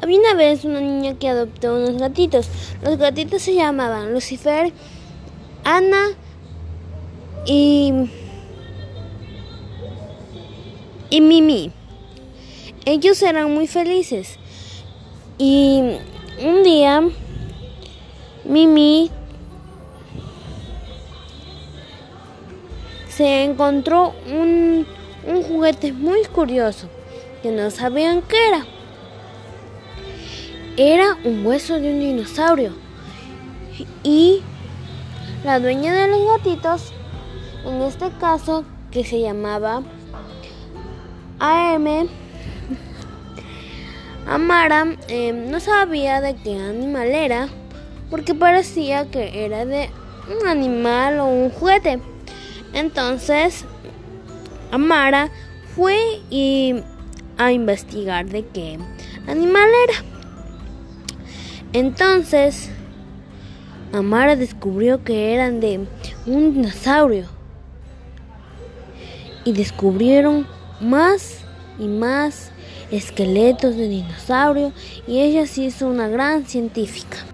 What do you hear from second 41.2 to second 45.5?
AM, Amara, eh,